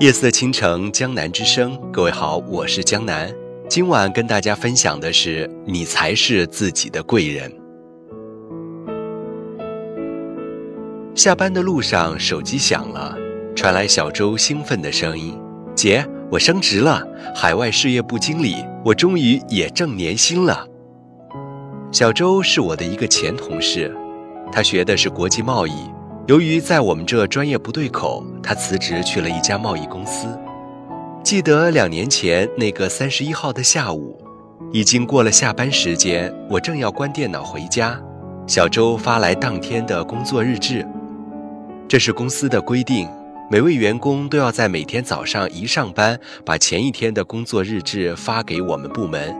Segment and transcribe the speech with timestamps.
[0.00, 1.78] 夜色倾城，江南之声。
[1.92, 3.30] 各位好，我是江南。
[3.68, 7.52] 今晚跟大家分享的是：你才是自己的贵人。
[11.14, 13.14] 下班的路上，手机响了，
[13.54, 15.38] 传来小周兴奋的声音
[15.76, 17.06] ：“姐，我升职了，
[17.36, 20.66] 海外事业部经理，我终于也挣年薪了。”
[21.92, 23.94] 小周是我的一个前同事，
[24.50, 25.74] 他学的是国际贸易。
[26.30, 30.28] 由于在我们这专业不对口，他辞职去了一家贸易公司。
[31.24, 34.16] 记得两年前那个三十一号的下午，
[34.72, 38.00] 已经过了下班时间，我正要关电脑回家，
[38.46, 40.86] 小周发来当天的工作日志。
[41.88, 43.08] 这是公司的规定，
[43.50, 49.34] 每位员工都要在每天早上一上班，把前一天的工作日志发给我们部门。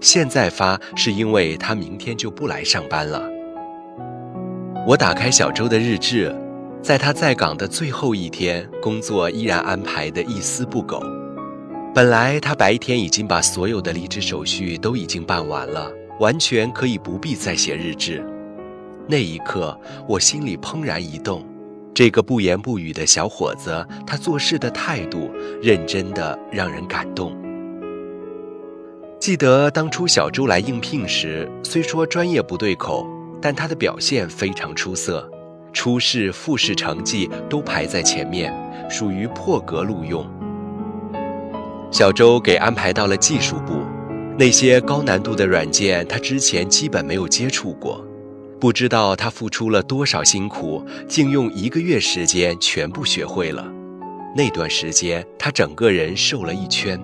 [0.00, 3.22] 现在发是因为他明天就不来上班了。
[4.86, 6.30] 我打开小周的日志，
[6.82, 11.02] 在他在岗的最后一天，工作依然安排的一丝不苟。
[11.94, 18.22] 本来他白天已经把所有的离职手续都已经办完了，完全可以不必再写日志。
[19.08, 19.74] 那一刻，
[20.06, 21.42] 我心里怦然一动。
[21.94, 25.30] 这个不言不语的小伙子，他做事的态度
[25.62, 27.34] 认真的让人感动。
[29.18, 33.08] 记得当初小周来应聘时，虽说专业不对口。
[33.44, 35.30] 但他的表现非常出色，
[35.70, 38.50] 初试、复试成绩都排在前面，
[38.88, 40.26] 属于破格录用。
[41.90, 43.74] 小周给安排到了技术部，
[44.38, 48.02] 那些高难度的软件他之前基本没有接触过，
[48.58, 53.70] 不知道他付出了多少辛苦，竟用一个月时间全部学会了。
[54.34, 56.98] 那段时间他整个人瘦了一圈。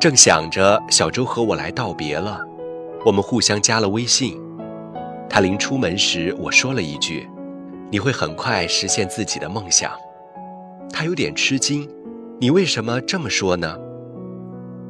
[0.00, 2.40] 正想着，小周和我来道别了，
[3.04, 4.44] 我们互相加了微信。
[5.28, 7.28] 他临出门时，我说了一句
[7.90, 9.92] ：“你会很快实现自己的梦想。”
[10.92, 11.88] 他有点吃惊
[12.40, 13.76] ：“你为什么这么说呢？”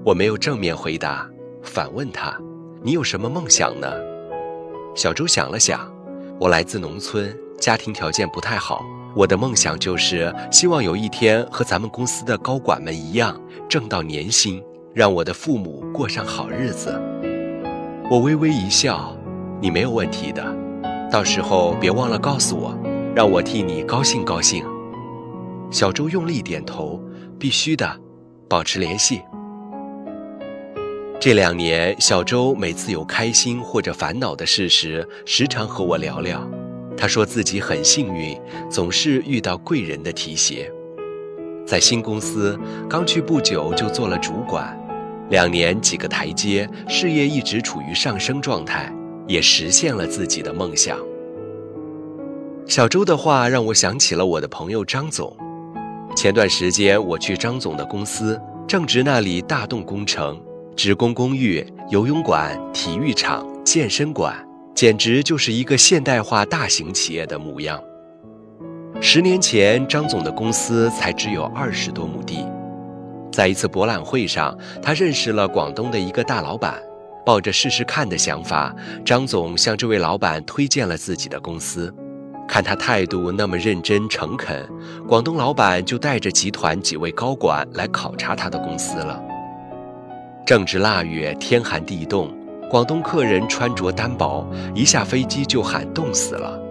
[0.04, 1.28] 我没有正面回答，
[1.62, 2.38] 反问他
[2.80, 3.92] ：“你有什么梦想呢？”
[4.94, 5.92] 小周想了想
[6.38, 8.84] ：“我来自农村，家庭条件不太好。
[9.16, 14.62] 我的梦想就是希望有一天和咱们公司的高管们一样，挣到年薪，
[14.94, 17.00] 让我的父母过上好日子。”
[18.08, 19.16] 我微微一笑。
[19.58, 20.44] 你没有问题的，
[21.10, 22.76] 到时候别忘了告诉我，
[23.14, 24.62] 让我替你高兴高兴。
[25.70, 27.02] 小周用力点头，
[27.38, 27.90] 必须的，
[28.48, 29.22] 保持联系。
[31.18, 36.46] 这两年，小周每次有开心或者烦恼的事时，时常和我聊聊。
[36.94, 38.38] 他说自己很幸运，
[38.70, 40.70] 总是遇到贵人的提携。
[41.66, 44.78] 在新公司刚去不久就做了主管，
[45.30, 48.92] 两年几个台阶，事业一直处于上升状态。
[49.26, 50.98] 也实现了自己的梦想。
[52.66, 55.37] 小周的话让我想起了我的朋友张总。
[56.16, 60.41] 前段时间我去张总的公司，正值那里大动工程，
[60.75, 64.34] 职工公寓、游泳馆、体育场、健身馆，
[64.75, 67.81] 简直就是一个现代化大型企业的模样。
[69.00, 72.47] 十年前，张总的公司才只有二十多亩地。
[73.31, 76.82] 在一次博览会上，他认识了广东的一个大老板。
[77.26, 78.72] 抱着试试看的想法，
[79.04, 81.92] 张总向这位老板推荐了自己的公司。
[82.47, 84.64] 看他态度那么认真诚恳，
[85.09, 89.20] 广东老板就带着集团几位高管来考察他的公司了。
[90.47, 92.32] 正值腊月，天寒地冻，
[92.70, 96.62] 广东客人穿着单薄，一下飞机就喊冻死了。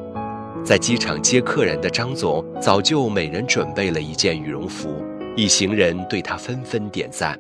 [0.64, 5.04] 在机场接客人的张总早就每人准备了一件羽绒服，
[5.36, 7.38] 一行人对他纷纷点赞。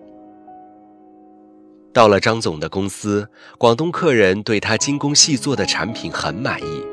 [1.95, 3.25] 到了张总的公司，
[3.57, 6.83] 广东客人对他精工细作的产品很满意，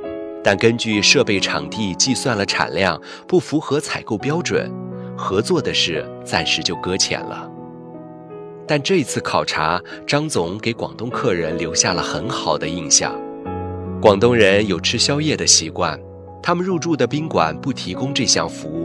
[0.45, 4.73] 但根据设备场地计算了产量，不符合采购标准，
[5.19, 7.51] 合作的事暂时就搁浅了。
[8.65, 13.13] 但这次考察，张总给广东客人留下了很好的印象。
[14.01, 15.99] 广东人有吃宵夜的习惯，
[16.41, 18.82] 他们入住的宾馆不提供这项服务。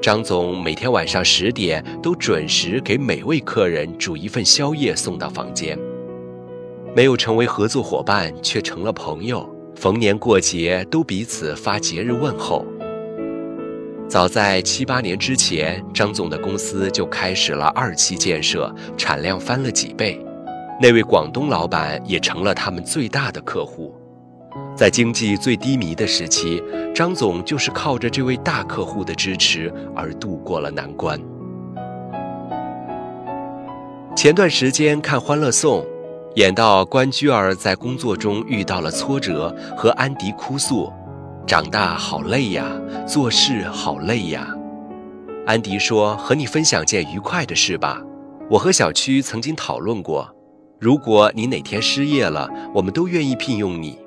[0.00, 5.78] 张总每天晚上十点都准时给每位客人煮一份宵夜送到房间。
[6.96, 12.64] 没有成为合作伙伴，却成了朋友，逢年过节都彼此发节日问候。
[14.08, 20.18] 早在七八年之前，张总的公司就开始了二期建设，产量翻了几倍。
[20.80, 23.94] 那位广东老板也成了他们最大的客户。
[24.76, 26.62] 在经济最低迷的时期，
[26.94, 31.20] 张总就是靠着这位大客户的支持而度过了难关。
[34.16, 35.80] 前段时间看《欢乐颂》，
[36.34, 40.92] 演到关雎尔在工作中遇到了挫折，和安迪哭诉
[41.46, 42.66] ：“长大好累呀，
[43.06, 44.48] 做事好累呀。”
[45.46, 48.02] 安迪说：“和你分享件愉快的事吧。
[48.50, 50.28] 我和小区曾经讨论过，
[50.78, 53.98] 如果你哪天失业了，我们都愿意聘用你。”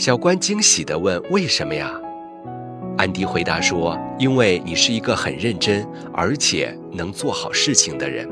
[0.00, 1.92] 小关惊喜地问：“为什么呀？”
[2.96, 8.26] 安迪回答说：“因为你是一个很认真，而且能做好事情的人。”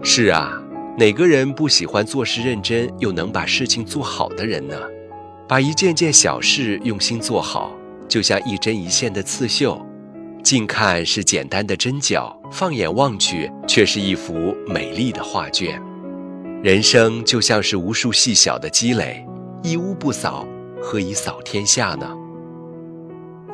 [0.00, 0.52] 是啊，
[0.96, 4.76] 哪个人不喜欢做事认真又能把事情做好的人呢？
[5.48, 7.72] 把一件件小事用心做好，
[8.06, 9.84] 就像一针一线的刺绣，
[10.44, 15.82] 近看是简单的针脚，放眼望去却是一幅美丽的画卷。
[16.62, 19.26] 人生就像是无数细小的积累，
[19.64, 20.46] 一屋不扫，
[20.82, 22.06] 何以扫天下呢？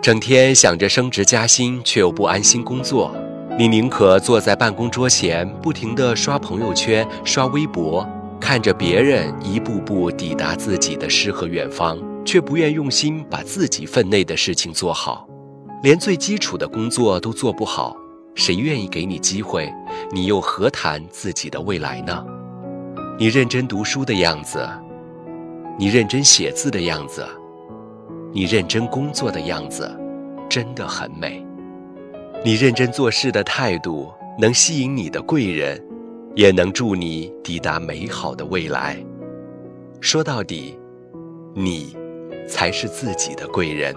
[0.02, 3.14] 整天想着升职加薪，却又不安心工作，
[3.56, 8.04] 你宁可坐在办公桌前，不停地刷朋友圈、刷微博。
[8.40, 15.28] 看着别人一步步抵达自己的诗和远方，却不愿用心把自己分内的事情做好，
[15.84, 17.96] 连最基础的工作都做不好，
[18.34, 19.72] 谁愿意给你机会？
[20.10, 22.24] 你又何谈自己的未来呢？
[23.16, 24.68] 你认真读书的样子，
[25.80, 27.26] 你认真写字的样子，
[28.34, 29.90] 你认真工作的样子，
[30.46, 31.42] 真的很美。
[32.44, 35.82] 你认真做事的态度，能吸引你的贵人。
[36.36, 38.96] 也能助你抵达美好的未来。
[40.00, 40.78] 说到底，
[41.54, 41.96] 你
[42.46, 43.96] 才是自己的贵人。